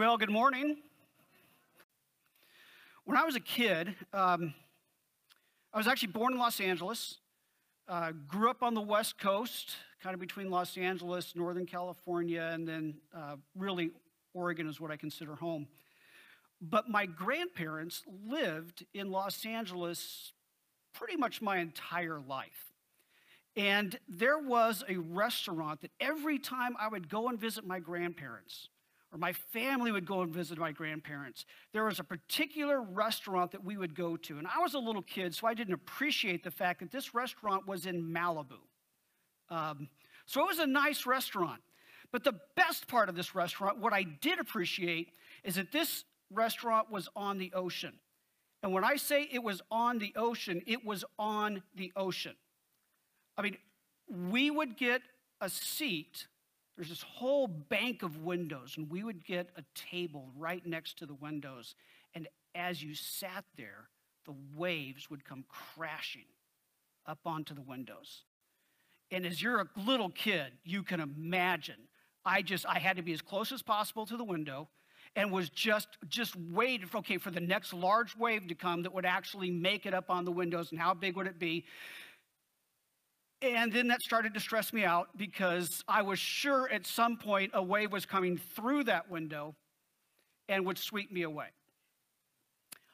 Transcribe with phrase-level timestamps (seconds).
[0.00, 0.78] Well, good morning.
[3.04, 4.54] When I was a kid, um,
[5.74, 7.18] I was actually born in Los Angeles,
[7.86, 12.66] uh, grew up on the West Coast, kind of between Los Angeles, Northern California, and
[12.66, 13.90] then uh, really
[14.32, 15.68] Oregon is what I consider home.
[16.62, 20.32] But my grandparents lived in Los Angeles
[20.94, 22.72] pretty much my entire life.
[23.54, 28.70] And there was a restaurant that every time I would go and visit my grandparents,
[29.12, 33.64] or my family would go and visit my grandparents, there was a particular restaurant that
[33.64, 34.38] we would go to.
[34.38, 37.66] And I was a little kid, so I didn't appreciate the fact that this restaurant
[37.66, 38.58] was in Malibu.
[39.48, 39.88] Um,
[40.26, 41.60] so it was a nice restaurant.
[42.12, 45.10] But the best part of this restaurant, what I did appreciate,
[45.44, 47.94] is that this restaurant was on the ocean.
[48.62, 52.34] And when I say it was on the ocean, it was on the ocean.
[53.36, 53.56] I mean,
[54.08, 55.02] we would get
[55.40, 56.26] a seat.
[56.80, 61.04] There's this whole bank of windows, and we would get a table right next to
[61.04, 61.74] the windows.
[62.14, 63.90] And as you sat there,
[64.24, 66.24] the waves would come crashing
[67.04, 68.24] up onto the windows.
[69.10, 71.76] And as you're a little kid, you can imagine.
[72.24, 74.66] I just, I had to be as close as possible to the window
[75.16, 78.94] and was just just waited for okay for the next large wave to come that
[78.94, 81.64] would actually make it up on the windows and how big would it be
[83.42, 87.52] and then that started to stress me out because I was sure at some point
[87.54, 89.54] a wave was coming through that window
[90.48, 91.46] and would sweep me away.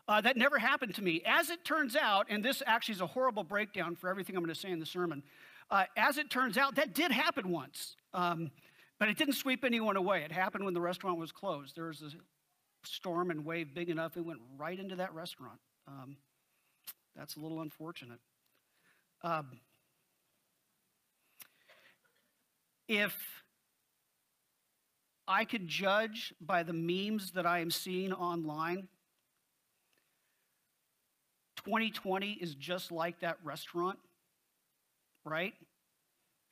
[0.08, 1.20] Uh, that never happened to me.
[1.26, 4.54] As it turns out, and this actually is a horrible breakdown for everything I'm going
[4.54, 5.24] to say in the sermon,
[5.68, 7.96] uh, as it turns out, that did happen once.
[8.14, 8.50] Um,
[9.00, 10.22] but it didn't sweep anyone away.
[10.22, 11.74] It happened when the restaurant was closed.
[11.74, 12.10] There was a
[12.86, 15.58] storm and wave big enough, it went right into that restaurant.
[15.88, 16.16] Um,
[17.16, 18.20] that's a little unfortunate.
[19.22, 19.60] Um,
[22.88, 23.16] if
[25.28, 28.88] I could judge by the memes that I am seeing online,
[31.64, 33.98] 2020 is just like that restaurant,
[35.24, 35.54] right?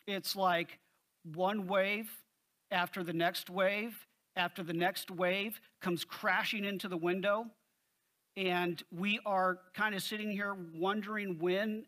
[0.09, 0.81] It's like
[1.22, 2.11] one wave
[2.71, 3.97] after the next wave,
[4.34, 7.47] after the next wave comes crashing into the window.
[8.37, 11.87] And we are kind of sitting here wondering when,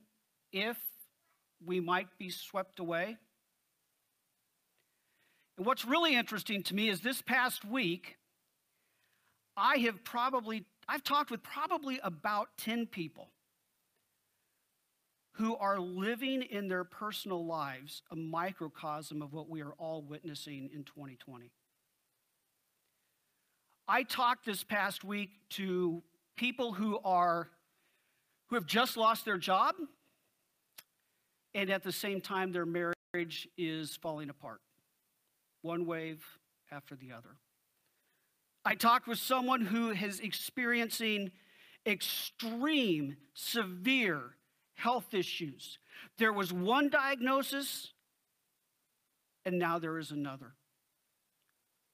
[0.53, 0.77] if
[1.65, 3.17] we might be swept away.
[5.56, 8.17] And what's really interesting to me is this past week,
[9.56, 13.31] I have probably, I've talked with probably about 10 people
[15.33, 20.71] who are living in their personal lives a microcosm of what we are all witnessing
[20.75, 21.50] in 2020.
[23.89, 26.03] I talked this past week to
[26.37, 27.49] people who are
[28.49, 29.75] who have just lost their job
[31.55, 34.61] and at the same time their marriage is falling apart.
[35.62, 36.25] One wave
[36.71, 37.37] after the other.
[38.65, 41.31] I talked with someone who is experiencing
[41.87, 44.37] extreme, severe
[44.75, 45.78] health issues.
[46.19, 47.93] There was one diagnosis,
[49.45, 50.55] and now there is another.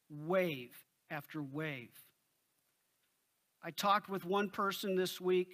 [0.08, 0.76] Wave
[1.10, 1.92] after wave.
[3.62, 5.52] I talked with one person this week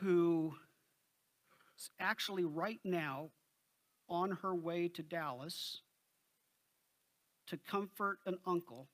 [0.00, 0.54] who
[1.78, 3.30] is actually right now
[4.08, 5.80] on her way to Dallas
[7.48, 8.88] to comfort an uncle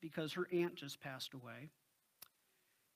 [0.00, 1.70] because her aunt just passed away.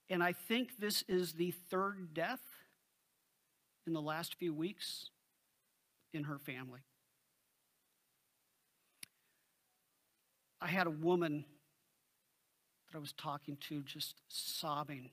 [0.08, 2.40] And I think this is the third death
[3.86, 5.10] in the last few weeks
[6.12, 6.80] in her family.
[10.60, 11.44] I had a woman
[12.86, 15.10] that I was talking to just sobbing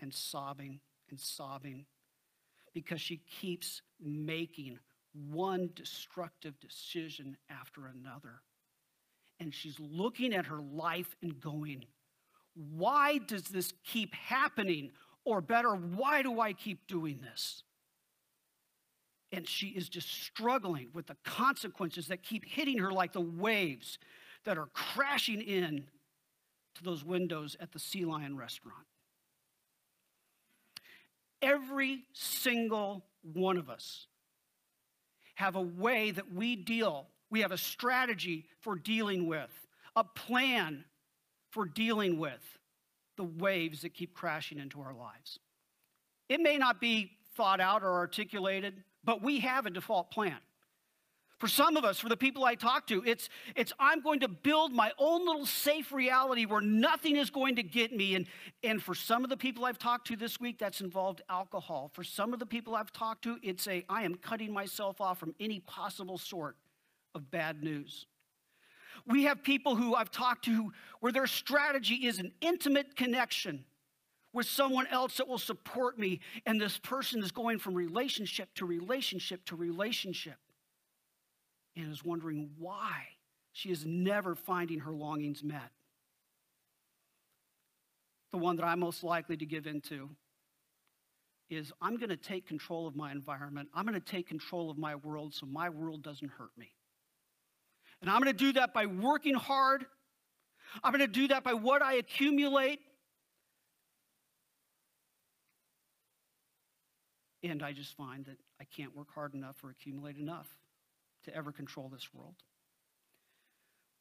[0.00, 0.80] and sobbing
[1.10, 1.86] and sobbing
[2.72, 4.78] because she keeps making
[5.12, 8.42] one destructive decision after another.
[9.38, 11.84] And she's looking at her life and going,
[12.54, 14.92] Why does this keep happening?
[15.24, 17.64] Or better, why do I keep doing this?
[19.32, 23.98] and she is just struggling with the consequences that keep hitting her like the waves
[24.44, 25.84] that are crashing in
[26.74, 28.86] to those windows at the Sea Lion restaurant.
[31.42, 34.06] Every single one of us
[35.34, 39.50] have a way that we deal, we have a strategy for dealing with,
[39.94, 40.84] a plan
[41.50, 42.58] for dealing with
[43.16, 45.38] the waves that keep crashing into our lives.
[46.28, 50.36] It may not be thought out or articulated, but we have a default plan.
[51.38, 54.28] For some of us, for the people I talk to, it's, it's I'm going to
[54.28, 58.14] build my own little safe reality where nothing is going to get me.
[58.14, 58.26] And,
[58.64, 61.90] and for some of the people I've talked to this week, that's involved alcohol.
[61.92, 65.18] For some of the people I've talked to, it's a I am cutting myself off
[65.18, 66.56] from any possible sort
[67.16, 68.06] of bad news.
[69.06, 73.64] We have people who I've talked to where their strategy is an intimate connection
[74.32, 76.20] with someone else that will support me.
[76.44, 80.36] And this person is going from relationship to relationship to relationship
[81.74, 83.04] and is wondering why
[83.52, 85.70] she is never finding her longings met.
[88.32, 90.10] The one that I'm most likely to give into
[91.48, 93.68] is I'm going to take control of my environment.
[93.72, 96.72] I'm going to take control of my world so my world doesn't hurt me.
[98.00, 99.86] And I'm going to do that by working hard.
[100.84, 102.80] I'm going to do that by what I accumulate.
[107.42, 110.48] And I just find that I can't work hard enough or accumulate enough
[111.24, 112.34] to ever control this world.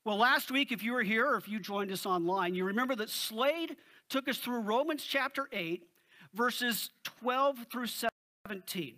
[0.03, 2.95] Well, last week, if you were here or if you joined us online, you remember
[2.95, 3.75] that Slade
[4.09, 5.83] took us through Romans chapter 8,
[6.33, 7.87] verses 12 through
[8.45, 8.97] 17.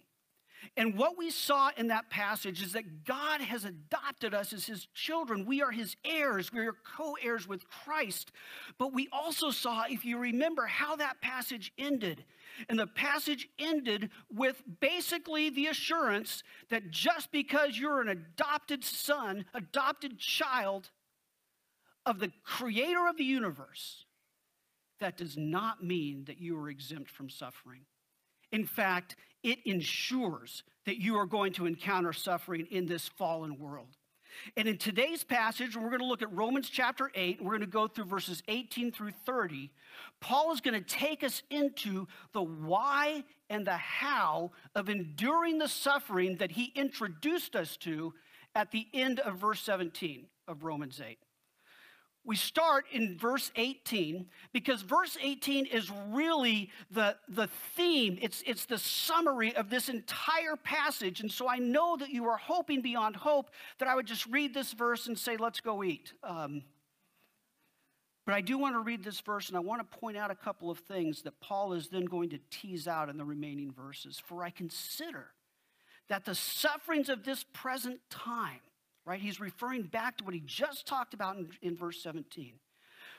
[0.76, 4.88] And what we saw in that passage is that God has adopted us as his
[4.94, 5.46] children.
[5.46, 8.32] We are his heirs, we are co heirs with Christ.
[8.78, 12.26] But we also saw, if you remember, how that passage ended.
[12.70, 19.46] And the passage ended with basically the assurance that just because you're an adopted son,
[19.54, 20.90] adopted child
[22.06, 24.06] of the creator of the universe,
[25.00, 27.82] that does not mean that you are exempt from suffering.
[28.52, 33.98] In fact, it ensures that you are going to encounter suffering in this fallen world.
[34.56, 37.68] And in today's passage, we're going to look at Romans chapter 8, we're going to
[37.68, 39.72] go through verses 18 through 30.
[40.20, 45.68] Paul is going to take us into the why and the how of enduring the
[45.68, 48.14] suffering that he introduced us to
[48.56, 51.18] at the end of verse 17 of Romans 8
[52.28, 57.48] we start in verse 18 because verse 18 is really the, the
[57.78, 61.22] theme, it's, it's the summary of this entire passage.
[61.22, 64.54] And so I know that you are hoping beyond hope that I would just read
[64.54, 66.14] this verse and say, let's go eat.
[66.22, 66.64] Um,
[68.26, 70.36] but I do want to read this verse and I want to point out a
[70.36, 74.22] couple of things that Paul is then going to tease out in the remaining verses.
[74.22, 75.28] For I consider
[76.10, 78.60] that the sufferings of this present time
[79.08, 79.22] right?
[79.22, 82.56] He's referring back to what he just talked about in, in verse 17.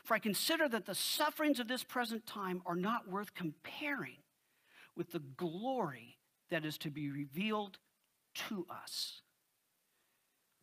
[0.05, 4.19] For I consider that the sufferings of this present time are not worth comparing
[4.95, 6.19] with the glory
[6.51, 7.79] that is to be revealed
[8.35, 9.23] to us.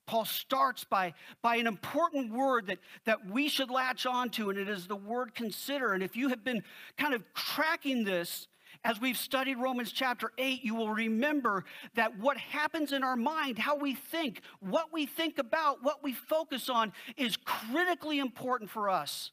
[0.05, 4.69] Paul starts by, by an important word that, that we should latch onto, and it
[4.69, 5.93] is the word consider.
[5.93, 6.61] And if you have been
[6.99, 8.47] kind of tracking this,
[8.83, 13.57] as we've studied Romans chapter 8, you will remember that what happens in our mind,
[13.57, 18.89] how we think, what we think about, what we focus on is critically important for
[18.89, 19.31] us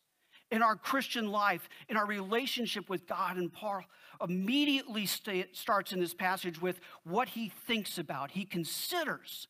[0.50, 3.36] in our Christian life, in our relationship with God.
[3.36, 3.82] And Paul
[4.22, 8.30] immediately starts in this passage with what he thinks about.
[8.30, 9.48] He considers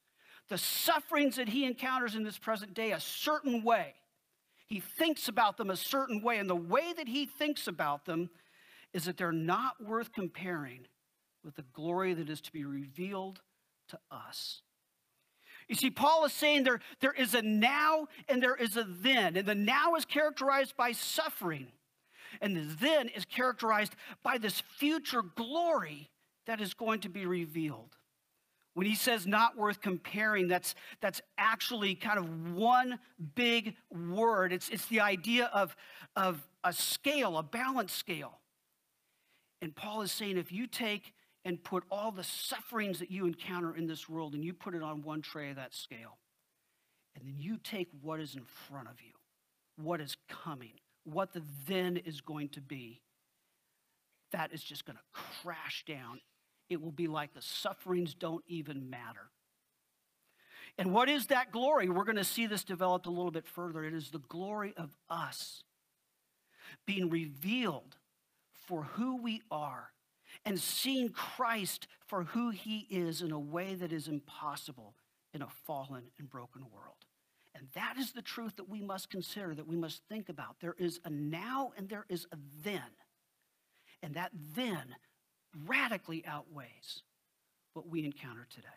[0.48, 3.94] the sufferings that he encounters in this present day a certain way.
[4.66, 8.30] He thinks about them a certain way, and the way that he thinks about them
[8.92, 10.86] is that they're not worth comparing
[11.44, 13.40] with the glory that is to be revealed
[13.88, 14.62] to us.
[15.68, 19.36] You see, Paul is saying there, there is a now and there is a then.
[19.36, 21.68] And the now is characterized by suffering,
[22.40, 26.10] and the then is characterized by this future glory
[26.46, 27.96] that is going to be revealed.
[28.74, 32.98] When he says not worth comparing, that's, that's actually kind of one
[33.34, 34.52] big word.
[34.52, 35.76] It's, it's the idea of,
[36.16, 38.38] of a scale, a balance scale.
[39.62, 41.14] And Paul is saying if you take
[41.44, 44.82] and put all the sufferings that you encounter in this world and you put it
[44.82, 46.18] on one tray of that scale,
[47.14, 49.12] and then you take what is in front of you,
[49.76, 50.72] what is coming,
[51.04, 53.00] what the then is going to be,
[54.32, 56.20] that is just going to crash down.
[56.68, 59.30] It will be like the sufferings don't even matter.
[60.78, 61.88] And what is that glory?
[61.88, 63.84] We're going to see this developed a little bit further.
[63.84, 65.62] It is the glory of us
[66.86, 67.96] being revealed
[68.66, 69.90] for who we are
[70.44, 74.94] and seeing Christ for who he is in a way that is impossible
[75.34, 77.06] in a fallen and broken world.
[77.54, 80.56] And that is the truth that we must consider, that we must think about.
[80.60, 82.80] There is a now and there is a then.
[84.02, 84.96] And that then
[85.66, 87.02] radically outweighs
[87.74, 88.68] what we encounter today.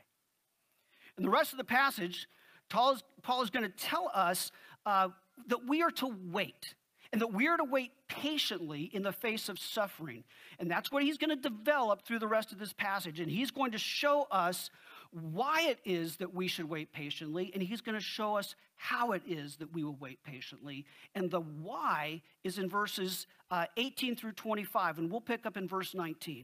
[1.18, 2.27] In the rest of the passage,
[2.70, 2.94] Paul
[3.42, 4.51] is, going to tell us
[4.86, 5.10] uh,
[5.48, 6.75] that we are to wait
[7.15, 10.25] and that we are to wait patiently in the face of suffering.
[10.60, 13.22] And that's what he's going to develop through the rest of this passage.
[13.22, 14.69] And he's going to show us
[15.12, 19.13] why it is that we should wait patiently, and he's going to show us how
[19.13, 20.86] it is that we will wait patiently.
[21.15, 25.69] And the why is in verses uh, 18 through 25, and we'll pick up in
[25.69, 26.43] verse 19.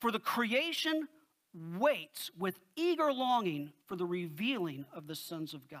[0.00, 1.08] For the creation
[1.52, 5.80] waits with eager longing for the revealing of the sons of God.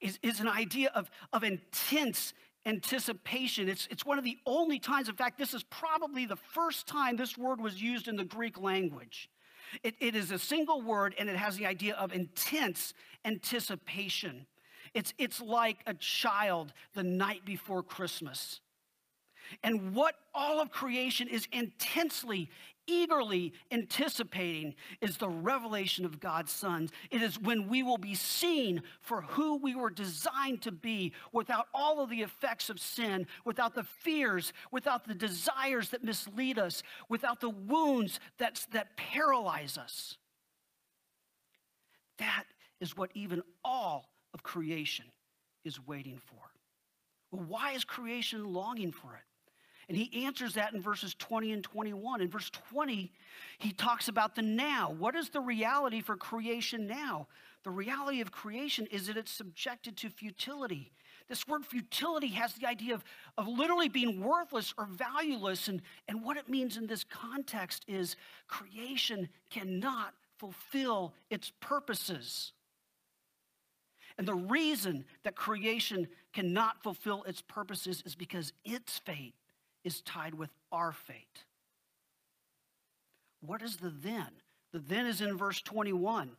[0.00, 2.34] is, is an idea of, of intense
[2.66, 3.68] anticipation.
[3.68, 7.16] It's, it's one of the only times, in fact, this is probably the first time
[7.16, 9.28] this word was used in the Greek language.
[9.82, 14.46] It, it is a single word and it has the idea of intense anticipation.
[14.94, 18.60] It's, it's like a child the night before Christmas.
[19.62, 22.48] And what all of creation is intensely,
[22.86, 26.90] eagerly anticipating is the revelation of God's sons.
[27.10, 31.68] It is when we will be seen for who we were designed to be without
[31.74, 36.82] all of the effects of sin, without the fears, without the desires that mislead us,
[37.08, 40.16] without the wounds that, that paralyze us.
[42.18, 42.44] That
[42.80, 45.06] is what even all of creation
[45.64, 46.40] is waiting for.
[47.30, 49.22] Well, why is creation longing for it?
[49.88, 52.20] And he answers that in verses 20 and 21.
[52.20, 53.12] In verse 20,
[53.58, 54.94] he talks about the now.
[54.98, 57.26] What is the reality for creation now?
[57.64, 60.92] The reality of creation is that it's subjected to futility.
[61.28, 63.04] This word futility has the idea of,
[63.38, 65.68] of literally being worthless or valueless.
[65.68, 72.52] And, and what it means in this context is creation cannot fulfill its purposes.
[74.18, 79.34] And the reason that creation cannot fulfill its purposes is because its fate
[79.84, 81.44] is tied with our fate.
[83.40, 84.28] What is the then?
[84.72, 86.30] The then is in verse 21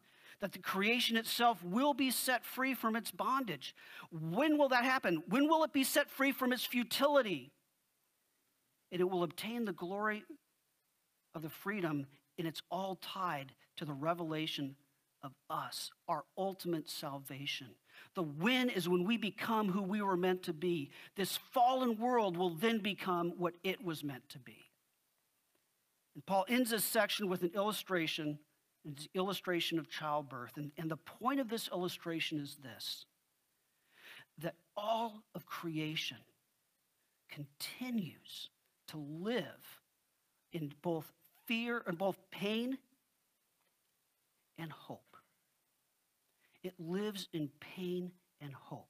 [0.41, 3.73] that the creation itself will be set free from its bondage.
[4.11, 5.23] When will that happen?
[5.27, 7.51] When will it be set free from its futility?
[8.91, 10.23] And it will obtain the glory
[11.33, 14.75] of the freedom, and it's all tied to the revelation
[15.23, 17.67] of us, our ultimate salvation.
[18.13, 20.91] The win is when we become who we were meant to be.
[21.15, 24.57] This fallen world will then become what it was meant to be.
[26.15, 28.39] And Paul ends this section with an illustration,
[28.85, 30.57] an illustration of childbirth.
[30.57, 33.05] And, and the point of this illustration is this
[34.39, 36.17] that all of creation
[37.29, 38.49] continues
[38.87, 39.79] to live
[40.51, 41.11] in both
[41.45, 42.77] fear and both pain
[44.57, 45.04] and hope.
[46.65, 48.87] It lives in pain and hope.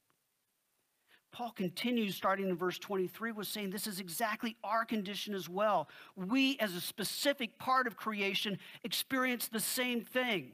[1.33, 5.89] Paul continues, starting in verse 23, was saying this is exactly our condition as well.
[6.15, 10.53] We, as a specific part of creation, experience the same thing.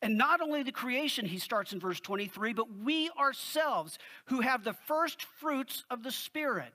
[0.00, 4.64] And not only the creation, he starts in verse 23, but we ourselves who have
[4.64, 6.72] the first fruits of the Spirit.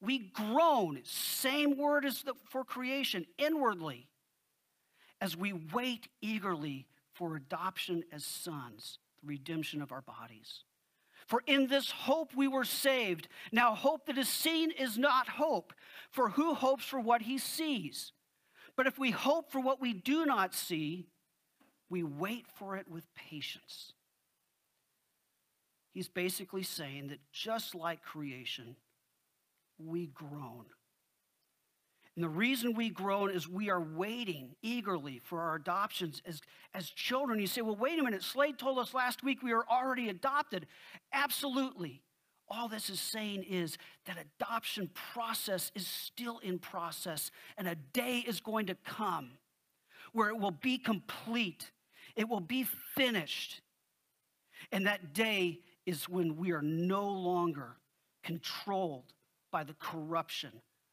[0.00, 4.08] We groan, same word as the, for creation, inwardly,
[5.20, 6.88] as we wait eagerly
[7.20, 10.64] for adoption as sons, the redemption of our bodies.
[11.26, 13.28] For in this hope we were saved.
[13.52, 15.74] Now, hope that is seen is not hope,
[16.10, 18.12] for who hopes for what he sees?
[18.74, 21.08] But if we hope for what we do not see,
[21.90, 23.92] we wait for it with patience.
[25.92, 28.76] He's basically saying that just like creation,
[29.78, 30.64] we groan
[32.20, 36.42] and the reason we groan is we are waiting eagerly for our adoptions as,
[36.74, 37.40] as children.
[37.40, 38.22] You say, well, wait a minute.
[38.22, 40.66] Slade told us last week we were already adopted.
[41.14, 42.02] Absolutely.
[42.46, 48.18] All this is saying is that adoption process is still in process, and a day
[48.18, 49.30] is going to come
[50.12, 51.70] where it will be complete,
[52.16, 53.62] it will be finished.
[54.72, 57.78] And that day is when we are no longer
[58.22, 59.14] controlled
[59.50, 60.52] by the corruption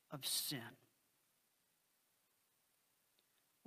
[0.09, 0.61] of sin.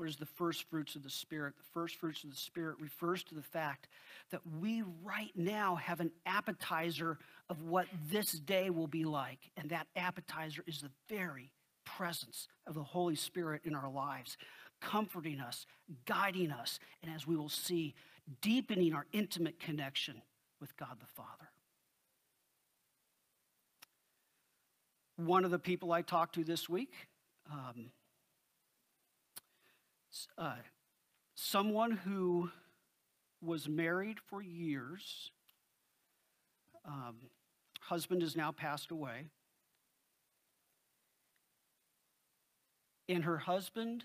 [0.01, 1.59] What is the first fruits of the Spirit?
[1.59, 3.87] The first fruits of the Spirit refers to the fact
[4.31, 7.19] that we right now have an appetizer
[7.51, 9.51] of what this day will be like.
[9.59, 11.53] And that appetizer is the very
[11.85, 14.39] presence of the Holy Spirit in our lives,
[14.81, 15.67] comforting us,
[16.07, 17.95] guiding us, and as we will see,
[18.41, 20.23] deepening our intimate connection
[20.63, 21.51] with God the Father.
[25.17, 26.95] One of the people I talked to this week,
[27.53, 27.91] um,
[30.39, 30.55] uh,
[31.35, 32.51] someone who
[33.41, 35.31] was married for years.
[36.85, 37.17] Um,
[37.81, 39.27] husband has now passed away.
[43.09, 44.05] And her husband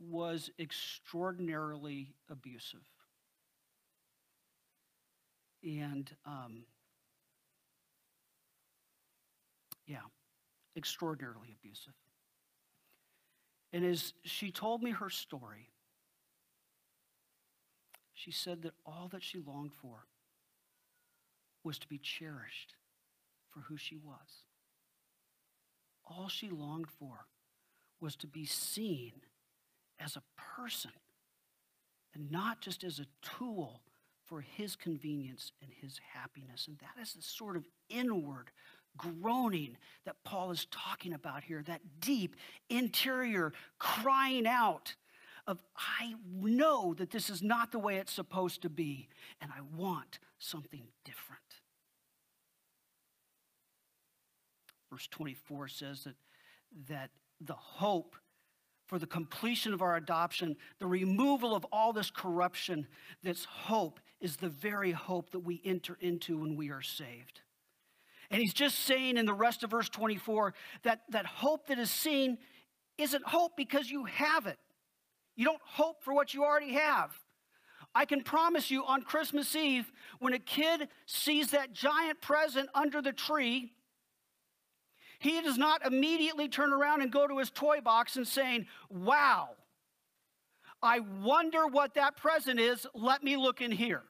[0.00, 2.80] was extraordinarily abusive.
[5.62, 6.64] And um,
[9.86, 9.98] yeah,
[10.76, 11.92] extraordinarily abusive.
[13.72, 15.70] And as she told me her story,
[18.12, 20.06] she said that all that she longed for
[21.64, 22.74] was to be cherished
[23.50, 24.44] for who she was.
[26.04, 27.26] All she longed for
[28.00, 29.12] was to be seen
[29.98, 30.90] as a person
[32.14, 33.80] and not just as a tool
[34.24, 36.66] for his convenience and his happiness.
[36.66, 38.50] And that is the sort of inward
[38.96, 42.36] groaning that Paul is talking about here, that deep
[42.68, 44.94] interior crying out
[45.46, 49.08] of, I know that this is not the way it's supposed to be,
[49.40, 51.40] and I want something different.
[54.90, 56.14] Verse 24 says that,
[56.88, 58.14] that the hope
[58.86, 62.86] for the completion of our adoption, the removal of all this corruption,
[63.22, 67.40] this hope is the very hope that we enter into when we are saved.
[68.32, 71.90] And he's just saying in the rest of verse 24 that, that hope that is
[71.90, 72.38] seen
[72.96, 74.58] isn't hope because you have it.
[75.36, 77.12] You don't hope for what you already have.
[77.94, 83.02] I can promise you on Christmas Eve, when a kid sees that giant present under
[83.02, 83.70] the tree,
[85.18, 89.50] he does not immediately turn around and go to his toy box and saying, Wow,
[90.82, 92.86] I wonder what that present is.
[92.94, 94.02] Let me look in here.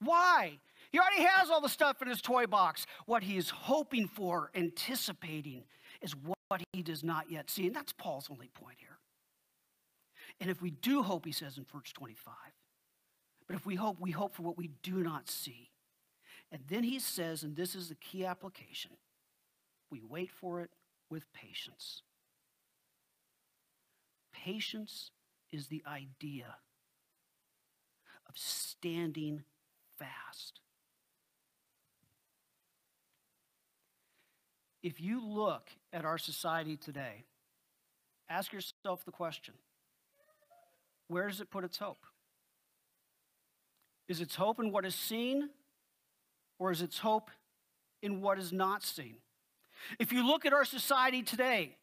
[0.00, 0.58] Why?
[0.90, 2.86] He already has all the stuff in his toy box.
[3.06, 5.64] What he is hoping for, anticipating,
[6.02, 7.66] is what he does not yet see.
[7.66, 8.98] And that's Paul's only point here.
[10.40, 12.34] And if we do hope, he says in verse 25,
[13.46, 15.70] but if we hope, we hope for what we do not see.
[16.50, 18.92] And then he says, and this is the key application
[19.90, 20.70] we wait for it
[21.10, 22.02] with patience.
[24.32, 25.10] Patience
[25.52, 26.56] is the idea
[28.28, 29.42] of standing
[29.98, 30.59] fast.
[34.82, 37.24] If you look at our society today,
[38.28, 39.54] ask yourself the question
[41.08, 42.06] where does it put its hope?
[44.08, 45.50] Is its hope in what is seen,
[46.58, 47.30] or is its hope
[48.02, 49.16] in what is not seen?
[49.98, 51.76] If you look at our society today,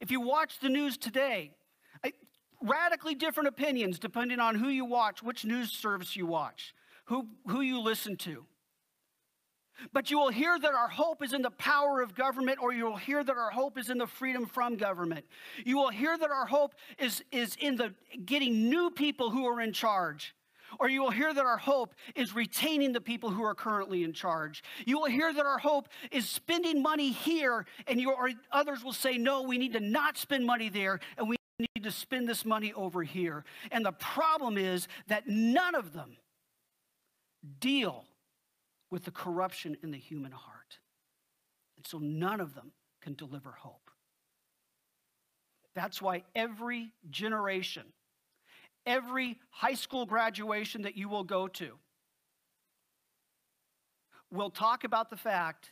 [0.00, 1.52] if you watch the news today,
[2.62, 6.74] radically different opinions depending on who you watch, which news service you watch,
[7.06, 8.44] who, who you listen to.
[9.92, 12.84] But you will hear that our hope is in the power of government, or you
[12.84, 15.24] will hear that our hope is in the freedom from government.
[15.64, 19.60] You will hear that our hope is, is in the getting new people who are
[19.60, 20.34] in charge.
[20.80, 24.12] Or you will hear that our hope is retaining the people who are currently in
[24.12, 24.62] charge.
[24.86, 28.92] You will hear that our hope is spending money here, and you, or others will
[28.94, 32.44] say, no, we need to not spend money there, and we need to spend this
[32.44, 33.44] money over here.
[33.70, 36.16] And the problem is that none of them
[37.60, 38.06] deal
[38.92, 40.78] with the corruption in the human heart.
[41.78, 43.90] And so none of them can deliver hope.
[45.74, 47.84] That's why every generation,
[48.84, 51.78] every high school graduation that you will go to,
[54.30, 55.70] will talk about the fact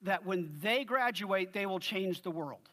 [0.00, 2.70] that when they graduate, they will change the world.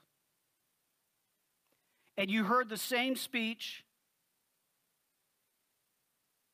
[2.15, 3.83] And you heard the same speech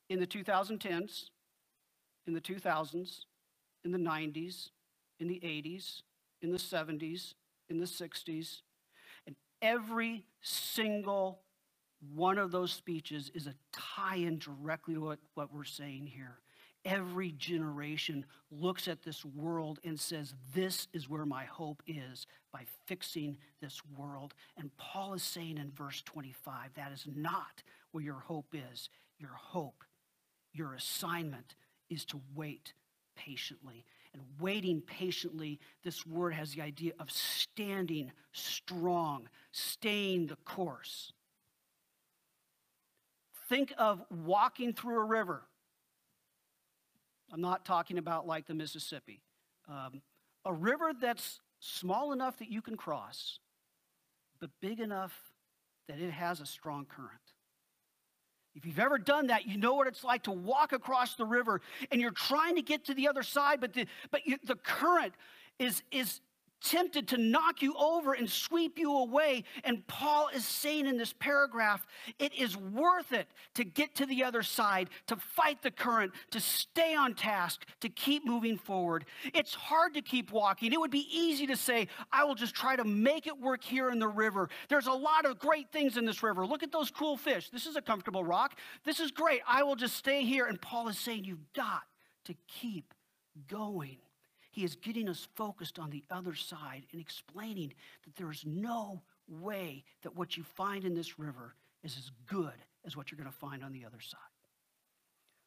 [0.09, 1.25] in the 2010s
[2.27, 3.25] in the 2000s,
[3.83, 4.69] in the 90s,
[5.19, 6.01] in the 80s,
[6.41, 7.33] in the 70s,
[7.69, 8.62] in the 60s.
[9.25, 11.39] And every single
[12.13, 16.39] one of those speeches is a tie in directly to what, what we're saying here.
[16.86, 22.63] Every generation looks at this world and says, This is where my hope is by
[22.88, 24.33] fixing this world.
[24.57, 28.89] And Paul is saying in verse 25, that is not where your hope is.
[29.17, 29.86] Your hope,
[30.51, 31.55] your assignment
[31.93, 32.73] is to wait
[33.15, 33.86] patiently.
[34.13, 41.13] And waiting patiently, this word has the idea of standing strong, staying the course.
[43.49, 45.43] Think of walking through a river.
[47.32, 49.21] I'm not talking about like the Mississippi.
[49.67, 50.01] Um,
[50.45, 53.39] a river that's small enough that you can cross,
[54.39, 55.34] but big enough
[55.88, 57.22] that it has a strong current.
[58.55, 61.61] If you've ever done that, you know what it's like to walk across the river
[61.91, 65.13] and you're trying to get to the other side, but the, but you, the current
[65.57, 66.21] is, is
[66.63, 69.43] tempted to knock you over and sweep you away.
[69.63, 71.86] And Paul is saying in this paragraph,
[72.19, 76.39] it is worth it to get to the other side, to fight the current, to
[76.39, 79.06] stay on task, to keep moving forward.
[79.34, 80.73] It's hard to keep walking.
[80.73, 83.89] It would be easy to say, I will just try to make it work here
[83.89, 84.49] in the river.
[84.69, 86.45] There's a lot of great things in this river.
[86.45, 87.49] Look at those cool fish.
[87.49, 88.58] This is a comfortable rock.
[88.86, 89.41] This is great.
[89.47, 90.45] I will just stay here.
[90.45, 91.82] And Paul is saying, you've got
[92.26, 92.93] to keep
[93.47, 93.97] going.
[94.53, 97.73] He is getting us focused on the other side and explaining
[98.05, 102.53] that there is no way that what you find in this river is as good
[102.85, 104.19] as what you're going to find on the other side.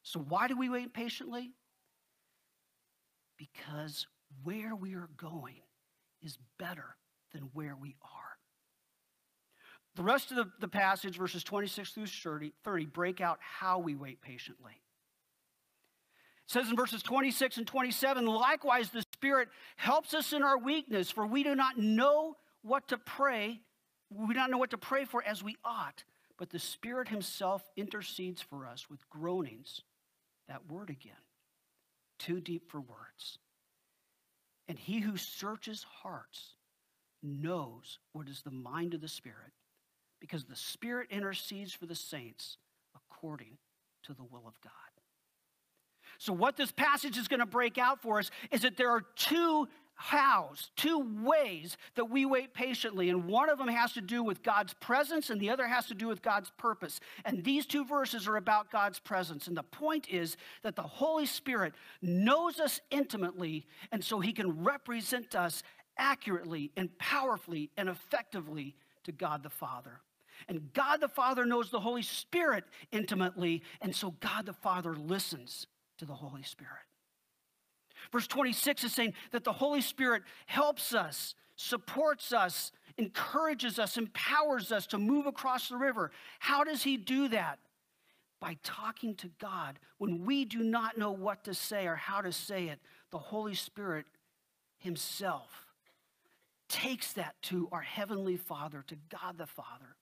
[0.02, 1.52] So, why do we wait patiently?
[3.38, 4.08] Because
[4.42, 5.62] where we are going
[6.20, 6.96] is better
[7.32, 8.10] than where we are.
[9.94, 13.94] The rest of the, the passage, verses 26 through 30, 30, break out how we
[13.94, 14.82] wait patiently.
[16.46, 21.10] It says in verses 26 and 27 likewise, the Spirit helps us in our weakness,
[21.10, 23.60] for we do not know what to pray.
[24.10, 26.04] We do not know what to pray for as we ought,
[26.38, 29.80] but the Spirit Himself intercedes for us with groanings.
[30.46, 31.12] That word again,
[32.20, 33.38] too deep for words.
[34.68, 36.54] And He who searches hearts
[37.24, 39.52] knows what is the mind of the Spirit,
[40.20, 42.58] because the Spirit intercedes for the saints
[42.94, 43.58] according
[44.04, 44.72] to the will of God.
[46.18, 49.02] So, what this passage is going to break out for us is that there are
[49.14, 53.08] two hows, two ways that we wait patiently.
[53.08, 55.94] And one of them has to do with God's presence, and the other has to
[55.94, 57.00] do with God's purpose.
[57.24, 59.48] And these two verses are about God's presence.
[59.48, 64.62] And the point is that the Holy Spirit knows us intimately, and so he can
[64.62, 65.62] represent us
[65.98, 70.00] accurately and powerfully and effectively to God the Father.
[70.46, 75.66] And God the Father knows the Holy Spirit intimately, and so God the Father listens
[75.98, 76.72] to the Holy Spirit.
[78.12, 84.72] Verse 26 is saying that the Holy Spirit helps us, supports us, encourages us, empowers
[84.72, 86.10] us to move across the river.
[86.38, 87.58] How does He do that?
[88.40, 89.78] By talking to God.
[89.98, 92.80] When we do not know what to say or how to say it,
[93.10, 94.06] the Holy Spirit
[94.78, 95.66] Himself
[96.68, 99.96] takes that to our Heavenly Father, to God the Father.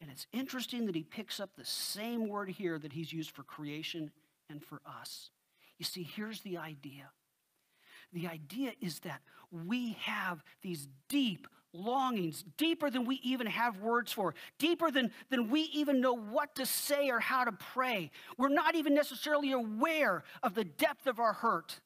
[0.00, 3.42] And it's interesting that He picks up the same word here that He's used for
[3.42, 4.10] creation
[4.50, 5.30] and for us.
[5.78, 7.10] You see, here's the idea
[8.12, 14.12] the idea is that we have these deep longings, deeper than we even have words
[14.12, 18.10] for, deeper than, than we even know what to say or how to pray.
[18.38, 21.80] We're not even necessarily aware of the depth of our hurt.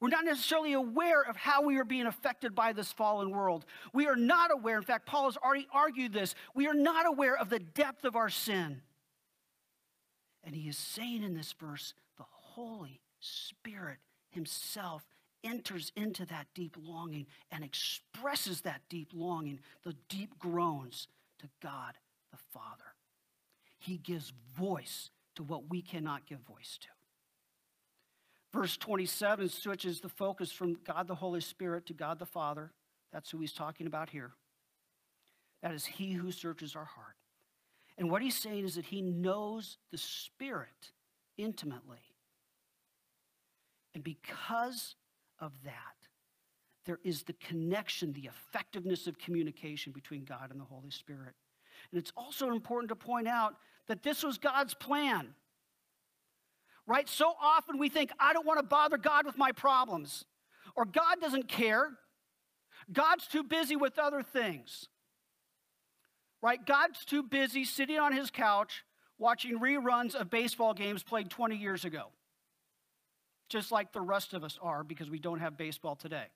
[0.00, 3.64] We're not necessarily aware of how we are being affected by this fallen world.
[3.92, 7.36] We are not aware, in fact, Paul has already argued this, we are not aware
[7.36, 8.82] of the depth of our sin.
[10.44, 11.94] And he is saying in this verse
[12.56, 13.98] Holy Spirit
[14.30, 15.04] Himself
[15.44, 21.06] enters into that deep longing and expresses that deep longing, the deep groans
[21.38, 21.98] to God
[22.30, 22.94] the Father.
[23.78, 26.88] He gives voice to what we cannot give voice to.
[28.58, 32.72] Verse 27 switches the focus from God the Holy Spirit to God the Father.
[33.12, 34.32] That's who he's talking about here.
[35.62, 37.16] That is he who searches our heart.
[37.98, 40.92] And what he's saying is that he knows the Spirit
[41.36, 42.15] intimately.
[43.96, 44.94] And because
[45.40, 45.72] of that,
[46.84, 51.32] there is the connection, the effectiveness of communication between God and the Holy Spirit.
[51.90, 53.54] And it's also important to point out
[53.86, 55.28] that this was God's plan.
[56.86, 57.08] Right?
[57.08, 60.26] So often we think, I don't want to bother God with my problems,
[60.76, 61.88] or God doesn't care.
[62.92, 64.90] God's too busy with other things.
[66.42, 66.62] Right?
[66.66, 68.84] God's too busy sitting on his couch
[69.16, 72.10] watching reruns of baseball games played 20 years ago
[73.48, 76.26] just like the rest of us are because we don't have baseball today.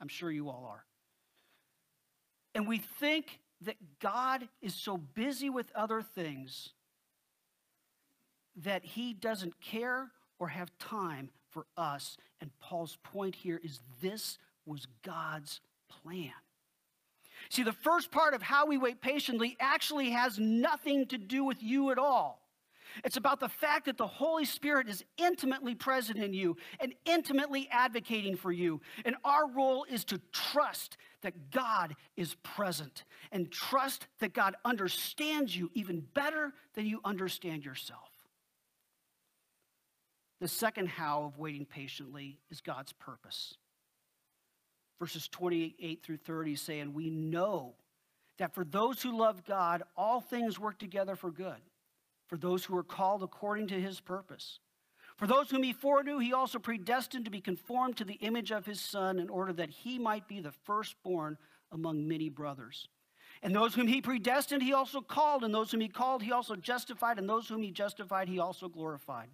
[0.00, 0.84] I'm sure you all are.
[2.54, 6.70] And we think that God is so busy with other things
[8.64, 12.16] that he doesn't care or have time for us.
[12.40, 16.32] And Paul's point here is this was God's plan.
[17.50, 21.62] See, the first part of how we wait patiently actually has nothing to do with
[21.62, 22.42] you at all.
[23.04, 27.68] It's about the fact that the Holy Spirit is intimately present in you and intimately
[27.70, 28.80] advocating for you.
[29.04, 35.56] And our role is to trust that God is present and trust that God understands
[35.56, 38.10] you even better than you understand yourself.
[40.40, 43.54] The second how of waiting patiently is God's purpose.
[45.00, 47.74] Verses 28 through 30 say, And we know
[48.38, 51.60] that for those who love God, all things work together for good
[52.28, 54.60] for those who are called according to his purpose.
[55.16, 58.66] For those whom he foreknew, he also predestined to be conformed to the image of
[58.66, 61.36] his Son, in order that he might be the firstborn
[61.72, 62.88] among many brothers.
[63.42, 65.44] And those whom he predestined, he also called.
[65.44, 67.18] And those whom he called, he also justified.
[67.18, 69.28] And those whom he justified, he also glorified.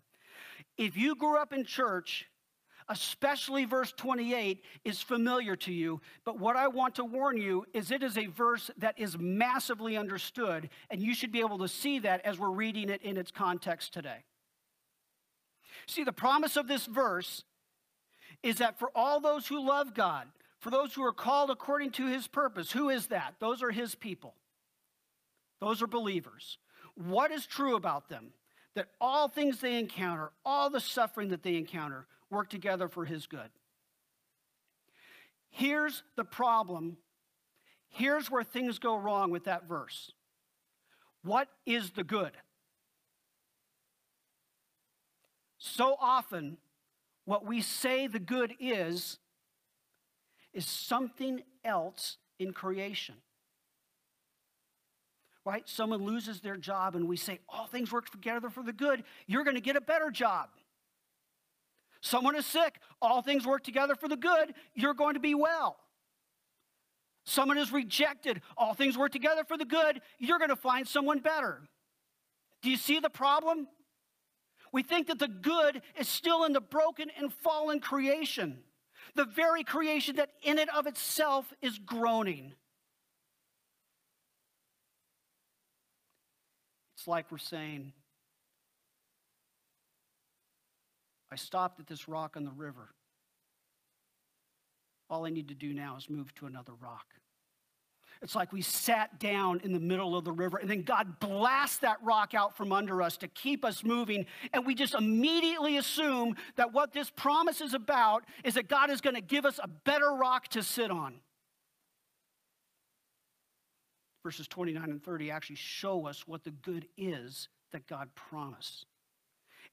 [0.76, 2.26] If you grew up in church,
[2.88, 6.00] especially verse 28 is familiar to you.
[6.24, 9.96] But what I want to warn you is it is a verse that is massively
[9.96, 10.68] understood.
[10.90, 13.92] And you should be able to see that as we're reading it in its context
[13.94, 14.24] today.
[15.86, 17.44] See, the promise of this verse
[18.42, 20.26] is that for all those who love God,
[20.60, 23.34] for those who are called according to his purpose, who is that?
[23.38, 24.34] Those are his people.
[25.60, 26.58] Those are believers.
[26.94, 28.32] What is true about them?
[28.74, 33.26] That all things they encounter, all the suffering that they encounter, work together for his
[33.26, 33.50] good.
[35.50, 36.96] Here's the problem.
[37.88, 40.12] Here's where things go wrong with that verse.
[41.22, 42.32] What is the good?
[45.58, 46.58] So often,
[47.24, 49.18] what we say the good is,
[50.52, 53.14] is something else in creation.
[55.44, 55.62] Right?
[55.66, 59.04] Someone loses their job, and we say, All things work together for the good.
[59.26, 60.48] You're going to get a better job.
[62.04, 62.80] Someone is sick.
[63.00, 64.52] All things work together for the good.
[64.74, 65.78] You're going to be well.
[67.24, 68.42] Someone is rejected.
[68.58, 70.02] All things work together for the good.
[70.18, 71.62] You're going to find someone better.
[72.60, 73.68] Do you see the problem?
[74.70, 78.58] We think that the good is still in the broken and fallen creation,
[79.14, 82.52] the very creation that in and of itself is groaning.
[86.98, 87.94] It's like we're saying,
[91.34, 92.94] I stopped at this rock on the river.
[95.10, 97.06] All I need to do now is move to another rock.
[98.22, 101.78] It's like we sat down in the middle of the river and then God blasts
[101.78, 104.26] that rock out from under us to keep us moving.
[104.52, 109.00] And we just immediately assume that what this promise is about is that God is
[109.00, 111.16] going to give us a better rock to sit on.
[114.22, 118.86] Verses 29 and 30 actually show us what the good is that God promised.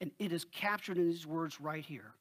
[0.01, 2.15] And it is captured in these words right here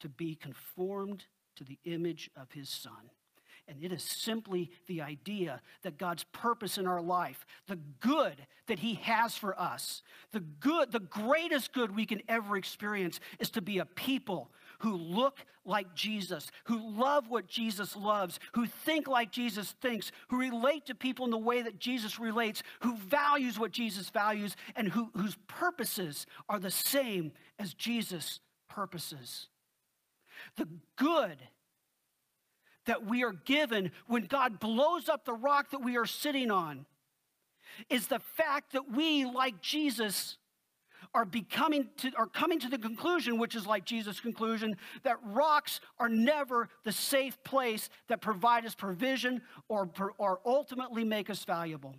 [0.00, 1.24] to be conformed
[1.56, 3.10] to the image of his son.
[3.68, 8.78] And it is simply the idea that God's purpose in our life, the good that
[8.78, 13.60] He has for us, the good, the greatest good we can ever experience is to
[13.60, 19.32] be a people who look like Jesus, who love what Jesus loves, who think like
[19.32, 23.72] Jesus thinks, who relate to people in the way that Jesus relates, who values what
[23.72, 29.48] Jesus values, and who, whose purposes are the same as Jesus' purposes.
[30.56, 31.38] The good
[32.86, 36.86] that we are given when God blows up the rock that we are sitting on
[37.90, 40.38] is the fact that we, like Jesus,
[41.16, 45.80] are becoming to, are coming to the conclusion, which is like Jesus' conclusion, that rocks
[45.98, 51.96] are never the safe place that provide us provision or, or ultimately make us valuable.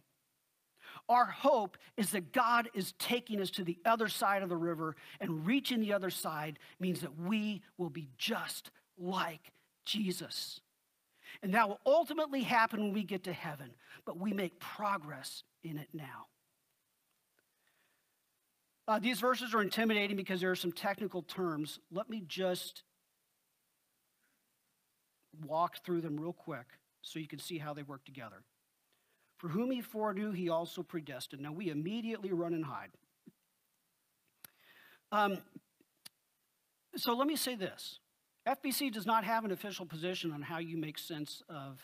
[1.09, 4.95] Our hope is that God is taking us to the other side of the river,
[5.19, 9.51] and reaching the other side means that we will be just like
[9.83, 10.61] Jesus.
[11.41, 13.71] And that will ultimately happen when we get to heaven,
[14.05, 16.27] but we make progress in it now.
[18.87, 21.79] Uh, these verses are intimidating because there are some technical terms.
[21.91, 22.83] Let me just
[25.45, 26.65] walk through them real quick
[27.01, 28.43] so you can see how they work together.
[29.37, 31.41] For whom he foreknew, he also predestined.
[31.41, 32.89] Now we immediately run and hide.
[35.11, 35.37] Um,
[36.95, 37.99] so let me say this
[38.47, 41.79] FBC does not have an official position on how you make sense of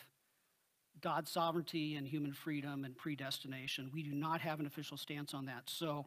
[1.00, 3.90] God's sovereignty and human freedom and predestination.
[3.92, 5.64] We do not have an official stance on that.
[5.66, 6.06] So,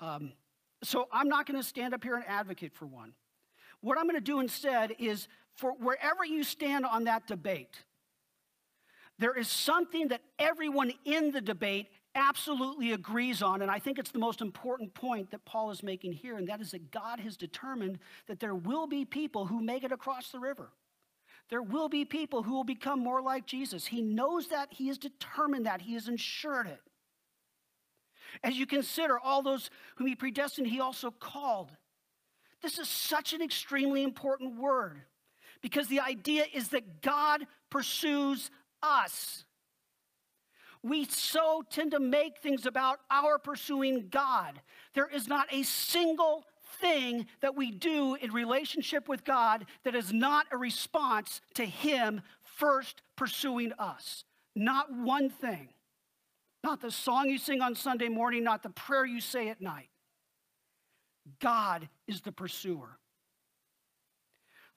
[0.00, 0.32] um,
[0.82, 3.12] so I'm not going to stand up here and advocate for one.
[3.80, 7.84] What I'm going to do instead is for wherever you stand on that debate,
[9.18, 14.10] there is something that everyone in the debate absolutely agrees on, and I think it's
[14.10, 17.36] the most important point that Paul is making here, and that is that God has
[17.36, 20.70] determined that there will be people who make it across the river.
[21.50, 23.86] There will be people who will become more like Jesus.
[23.86, 26.80] He knows that, He has determined that, He has ensured it.
[28.42, 31.70] As you consider all those whom He predestined, He also called.
[32.62, 35.00] This is such an extremely important word
[35.62, 38.50] because the idea is that God pursues
[38.82, 39.44] us
[40.82, 44.60] we so tend to make things about our pursuing God.
[44.94, 46.44] There is not a single
[46.80, 52.22] thing that we do in relationship with God that is not a response to Him
[52.42, 54.24] first pursuing us.
[54.54, 55.68] Not one thing.
[56.62, 59.88] Not the song you sing on Sunday morning, not the prayer you say at night.
[61.40, 62.98] God is the pursuer.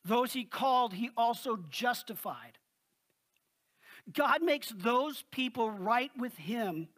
[0.06, 2.58] Those he called, he also justified.
[4.12, 6.90] God makes those people right with him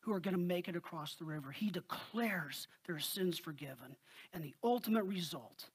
[0.00, 1.52] who are going to make it across the river.
[1.52, 3.96] He declares their sins forgiven.
[4.32, 5.66] And the ultimate result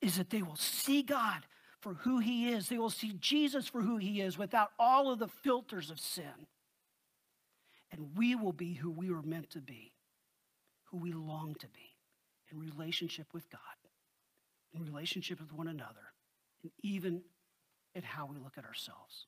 [0.00, 1.44] is that they will see God
[1.80, 2.68] for who he is.
[2.68, 6.46] They will see Jesus for who he is without all of the filters of sin.
[7.94, 9.92] And we will be who we were meant to be,
[10.90, 11.96] who we long to be
[12.50, 13.60] in relationship with God,
[14.72, 16.12] in relationship with one another,
[16.64, 17.22] and even
[17.94, 19.26] in how we look at ourselves.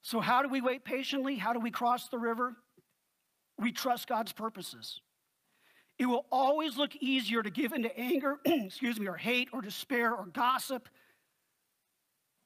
[0.00, 1.34] So, how do we wait patiently?
[1.34, 2.54] How do we cross the river?
[3.58, 5.00] We trust God's purposes.
[5.98, 10.14] It will always look easier to give into anger, excuse me, or hate, or despair,
[10.14, 10.88] or gossip,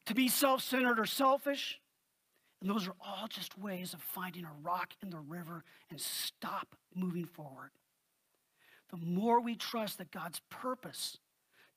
[0.06, 1.78] to be self centered or selfish.
[2.60, 6.74] And those are all just ways of finding a rock in the river and stop
[6.94, 7.70] moving forward.
[8.90, 11.18] The more we trust that God's purpose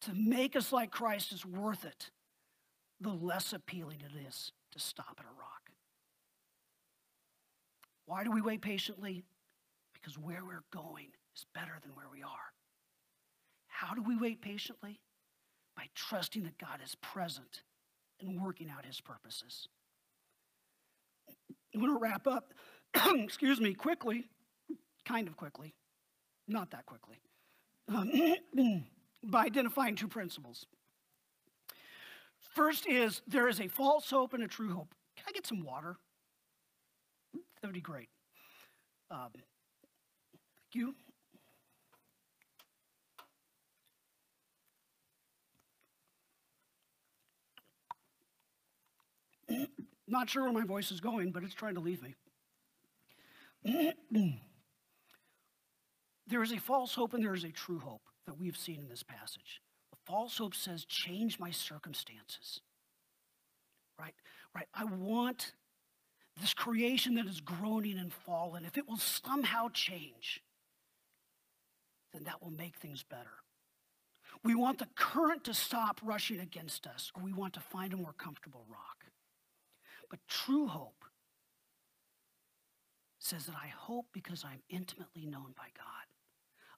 [0.02, 2.12] to make us like Christ is worth it,
[3.02, 5.72] the less appealing it is to stop at a rock.
[8.06, 9.24] Why do we wait patiently?
[9.94, 12.54] Because where we're going is better than where we are.
[13.68, 15.00] How do we wait patiently?
[15.76, 17.64] By trusting that God is present
[18.20, 19.68] and working out his purposes.
[21.74, 22.54] I'm going to wrap up,
[23.16, 24.30] excuse me, quickly,
[25.06, 25.76] kind of quickly,
[26.48, 27.22] not that quickly,
[27.88, 28.12] um,
[29.24, 30.66] by identifying two principles.
[32.40, 34.94] First is there is a false hope and a true hope.
[35.16, 35.98] Can I get some water?
[37.34, 38.10] That would be great.
[39.12, 39.46] Um, thank
[40.74, 40.96] you.
[50.10, 52.16] Not sure where my voice is going, but it's trying to leave me.
[56.28, 58.88] there is a false hope and there is a true hope that we've seen in
[58.88, 59.62] this passage.
[59.92, 62.62] The false hope says, change my circumstances.
[64.00, 64.16] Right?
[64.56, 64.68] Right.
[64.74, 65.54] I want
[66.40, 70.42] this creation that is groaning and fallen, if it will somehow change,
[72.14, 73.30] then that will make things better.
[74.44, 77.98] We want the current to stop rushing against us, or we want to find a
[77.98, 79.06] more comfortable rock.
[80.10, 81.06] But true hope
[83.20, 86.08] says that I hope because I'm intimately known by God.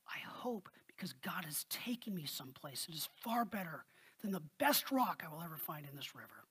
[0.08, 3.86] I hope because God is taking me someplace that is far better
[4.22, 6.46] than the best rock I will ever find in this river.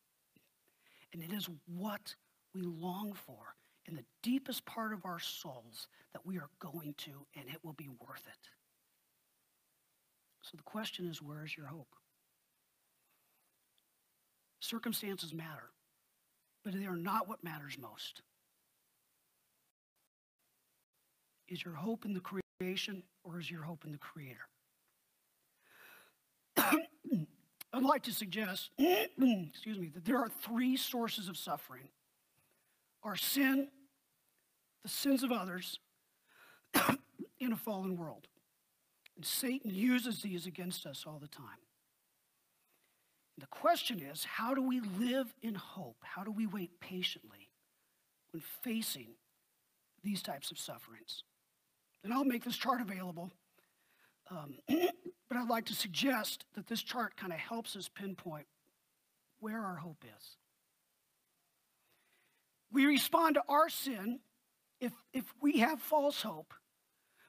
[1.12, 2.14] And it is what
[2.55, 3.55] we long for
[3.87, 7.73] in the deepest part of our souls that we are going to, and it will
[7.73, 8.49] be worth it.
[10.43, 11.95] So the question is where is your hope?
[14.61, 15.71] Circumstances matter,
[16.64, 18.23] but they are not what matters most.
[21.49, 22.20] Is your hope in the
[22.61, 24.46] creation or is your hope in the Creator?
[27.73, 31.88] I'd like to suggest, excuse me, that there are three sources of suffering
[33.03, 33.68] our sin,
[34.83, 35.79] the sins of others,
[37.40, 38.29] in a fallen world.
[39.16, 41.46] And Satan uses these against us all the time.
[43.40, 45.96] The question is how do we live in hope?
[46.03, 47.50] How do we wait patiently
[48.33, 49.14] when facing
[50.03, 51.24] these types of sufferings?
[52.05, 53.33] And I'll make this chart available.
[54.31, 58.46] Um, but I'd like to suggest that this chart kind of helps us pinpoint
[59.40, 60.37] where our hope is.
[62.72, 64.20] We respond to our sin
[64.81, 66.55] if, if we have false hope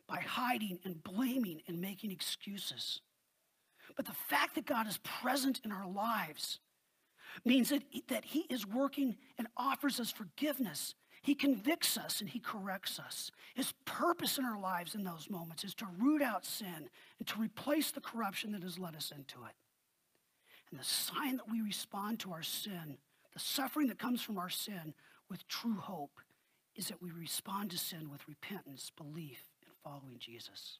[0.08, 3.02] by hiding and blaming and making excuses.
[3.96, 6.60] But the fact that God is present in our lives
[7.46, 10.96] means that, that He is working and offers us forgiveness.
[11.22, 13.32] He convicts us and He corrects us.
[13.54, 17.40] His purpose in our lives in those moments is to root out sin and to
[17.40, 19.54] replace the corruption that has led us into it.
[20.72, 22.98] And the sign that we respond to our sin,
[23.34, 24.94] the suffering that comes from our sin,
[25.30, 26.20] with true hope
[26.76, 30.80] is that we respond to sin with repentance, belief, and following Jesus.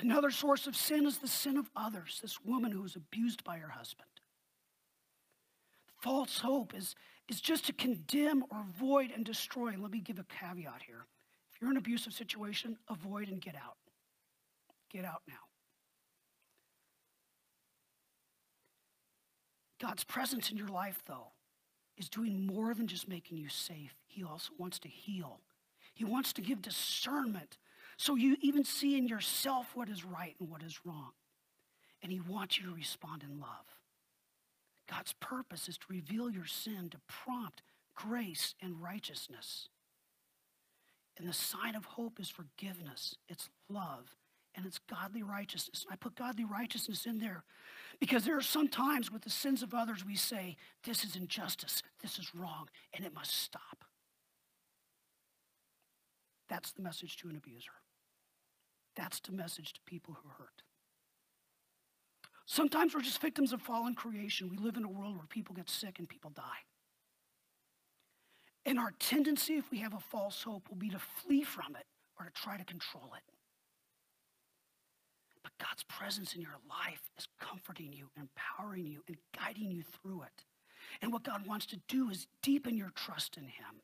[0.00, 3.58] Another source of sin is the sin of others, this woman who was abused by
[3.58, 4.08] her husband.
[5.98, 6.94] False hope is,
[7.28, 9.74] is just to condemn or avoid and destroy.
[9.78, 11.04] Let me give a caveat here.
[11.52, 13.76] If you're in an abusive situation, avoid and get out.
[14.90, 15.34] Get out now.
[19.80, 21.28] God's presence in your life, though,
[21.98, 23.94] is doing more than just making you safe.
[24.06, 25.40] He also wants to heal.
[25.92, 27.58] He wants to give discernment
[28.00, 31.10] so you even see in yourself what is right and what is wrong.
[32.02, 33.76] And He wants you to respond in love.
[34.90, 37.60] God's purpose is to reveal your sin, to prompt
[37.94, 39.68] grace and righteousness.
[41.18, 44.16] And the sign of hope is forgiveness, it's love,
[44.54, 45.84] and it's godly righteousness.
[45.90, 47.44] I put godly righteousness in there
[48.00, 51.82] because there are some times with the sins of others we say, this is injustice,
[52.00, 53.84] this is wrong, and it must stop.
[56.48, 57.72] That's the message to an abuser.
[58.96, 60.62] That's the message to people who hurt.
[62.46, 64.48] Sometimes we're just victims of fallen creation.
[64.48, 66.64] We live in a world where people get sick and people die.
[68.66, 71.86] And our tendency, if we have a false hope, will be to flee from it
[72.18, 73.22] or to try to control it.
[75.42, 80.22] But God's presence in your life is comforting you, empowering you, and guiding you through
[80.22, 80.44] it.
[81.00, 83.82] And what God wants to do is deepen your trust in Him.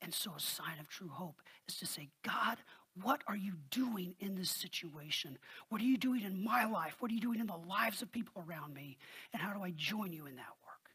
[0.00, 2.58] And so, a sign of true hope is to say, God,
[3.02, 5.38] what are you doing in this situation?
[5.68, 6.96] What are you doing in my life?
[7.00, 8.96] What are you doing in the lives of people around me?
[9.32, 10.90] And how do I join you in that work?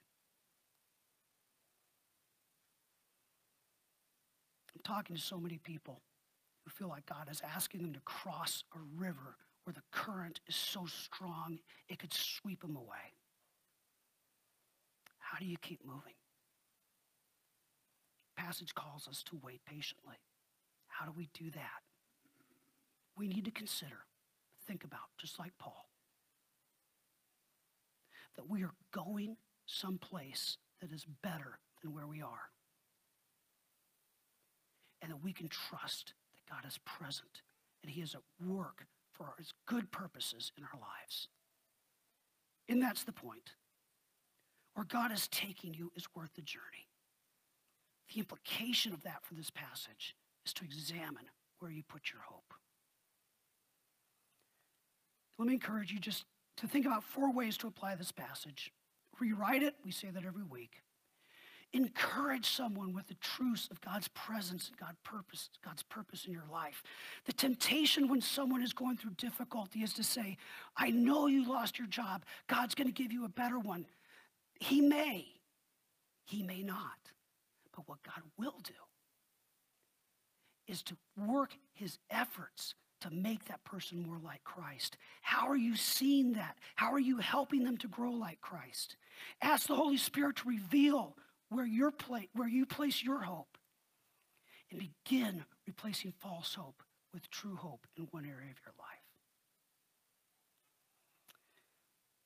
[4.75, 6.01] I'm talking to so many people
[6.63, 10.55] who feel like God is asking them to cross a river where the current is
[10.55, 13.15] so strong it could sweep them away.
[15.19, 16.13] How do you keep moving?
[18.41, 20.15] passage calls us to wait patiently.
[20.87, 21.90] How do we do that?
[23.21, 24.07] We need to consider,
[24.65, 25.85] think about, just like Paul,
[28.35, 32.49] that we are going someplace that is better than where we are.
[35.03, 37.43] And that we can trust that God is present
[37.83, 41.27] and he is at work for his good purposes in our lives.
[42.67, 43.51] And that's the point.
[44.73, 46.89] Where God is taking you is worth the journey.
[48.11, 52.55] The implication of that for this passage is to examine where you put your hope.
[55.37, 56.25] Let me encourage you just
[56.57, 58.71] to think about four ways to apply this passage.
[59.19, 60.81] Rewrite it, we say that every week.
[61.73, 66.45] Encourage someone with the truths of God's presence and God's purpose, God's purpose in your
[66.51, 66.83] life.
[67.25, 70.37] The temptation when someone is going through difficulty is to say,
[70.75, 72.25] I know you lost your job.
[72.47, 73.85] God's going to give you a better one.
[74.59, 75.27] He may.
[76.25, 77.11] He may not.
[77.73, 78.73] But what God will do
[80.67, 84.97] is to work his efforts to make that person more like Christ.
[85.21, 86.57] How are you seeing that?
[86.75, 88.95] How are you helping them to grow like Christ?
[89.41, 91.17] Ask the Holy Spirit to reveal
[91.49, 93.57] where, your pla- where you place your hope
[94.71, 96.83] and begin replacing false hope
[97.13, 99.01] with true hope in one area of your life.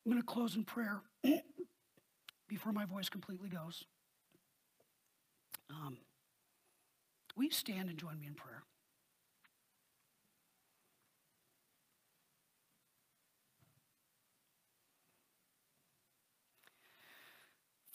[0.06, 1.02] I'm going to close in prayer
[2.48, 3.86] before my voice completely goes.
[5.72, 5.98] Um,
[7.36, 8.64] will you stand and join me in prayer?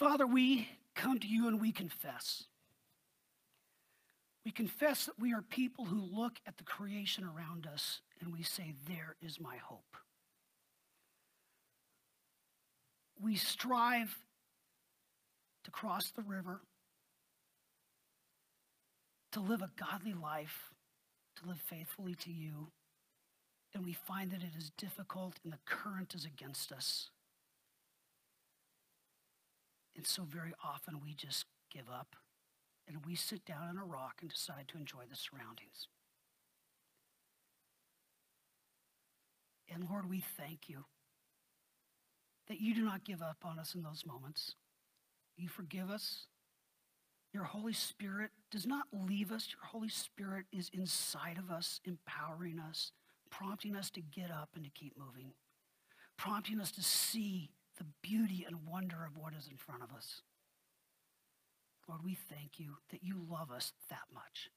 [0.00, 2.44] Father, we come to you and we confess.
[4.46, 8.42] We confess that we are people who look at the creation around us and we
[8.42, 9.98] say, There is my hope.
[13.20, 14.16] We strive
[15.64, 16.62] to cross the river
[19.32, 20.70] to live a godly life,
[21.36, 22.68] to live faithfully to you,
[23.74, 27.10] and we find that it is difficult and the current is against us.
[29.96, 32.16] And so very often we just give up
[32.86, 35.88] and we sit down on a rock and decide to enjoy the surroundings.
[39.72, 40.84] And Lord, we thank you
[42.48, 44.56] that you do not give up on us in those moments.
[45.36, 46.26] You forgive us.
[47.32, 49.48] Your Holy Spirit does not leave us.
[49.52, 52.90] Your Holy Spirit is inside of us, empowering us,
[53.30, 55.32] prompting us to get up and to keep moving,
[56.16, 57.50] prompting us to see
[57.80, 60.20] the beauty and wonder of what is in front of us.
[61.88, 64.50] Lord, we thank you that you love us that much.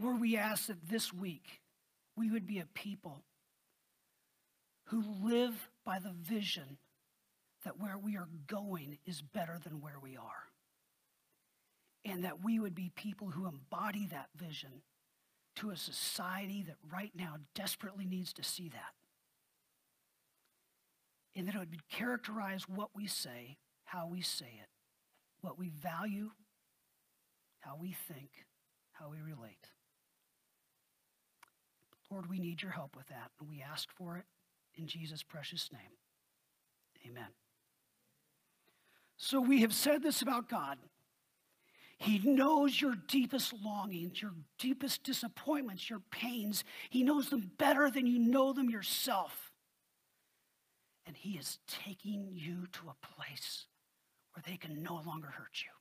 [0.00, 1.60] Lord, we ask that this week
[2.16, 3.22] we would be a people
[4.86, 6.78] who live by the vision
[7.64, 10.48] that where we are going is better than where we are.
[12.06, 14.82] And that we would be people who embody that vision
[15.56, 18.94] to a society that right now desperately needs to see that.
[21.36, 24.68] And that it would characterize what we say, how we say it,
[25.40, 26.30] what we value,
[27.60, 28.30] how we think,
[28.92, 29.68] how we relate.
[32.10, 34.24] Lord, we need your help with that, and we ask for it
[34.74, 35.92] in Jesus' precious name.
[37.06, 37.28] Amen.
[39.16, 40.78] So we have said this about God.
[41.98, 46.64] He knows your deepest longings, your deepest disappointments, your pains.
[46.88, 49.49] He knows them better than you know them yourself.
[51.10, 53.66] And He is taking you to a place
[54.32, 55.72] where they can no longer hurt you.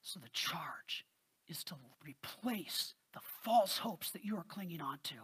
[0.00, 1.04] So the charge
[1.48, 1.74] is to
[2.06, 5.16] replace the false hopes that you are clinging on to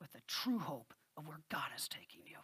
[0.00, 2.38] with the true hope of where God is taking you.